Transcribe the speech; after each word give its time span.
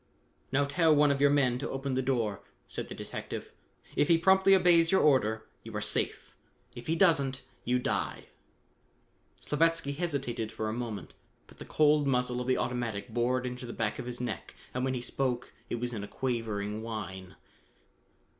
"Now 0.51 0.65
tell 0.65 0.95
one 0.95 1.11
of 1.11 1.21
your 1.21 1.29
men 1.29 1.59
to 1.59 1.69
open 1.69 1.93
the 1.93 2.01
door," 2.01 2.41
said 2.67 2.89
the 2.89 2.95
detective. 2.95 3.51
"If 3.95 4.07
he 4.07 4.17
promptly 4.17 4.55
obeys 4.55 4.91
your 4.91 5.01
order, 5.03 5.45
you 5.61 5.75
are 5.75 5.79
safe. 5.79 6.33
If 6.75 6.87
he 6.87 6.95
doesn't, 6.95 7.43
you 7.65 7.77
die." 7.77 8.25
Slavatsky 9.41 9.91
hesitated 9.95 10.51
for 10.51 10.69
a 10.69 10.73
moment, 10.73 11.13
but 11.45 11.59
the 11.59 11.65
cold 11.65 12.07
muzzle 12.07 12.41
of 12.41 12.47
the 12.47 12.57
automatic 12.57 13.09
bored 13.09 13.45
into 13.45 13.67
the 13.67 13.73
back 13.73 13.99
of 13.99 14.07
his 14.07 14.19
neck 14.19 14.55
and 14.73 14.83
when 14.83 14.95
he 14.95 15.03
spoke 15.03 15.53
it 15.69 15.75
was 15.75 15.93
in 15.93 16.03
a 16.03 16.07
quavering 16.07 16.81
whine. 16.81 17.35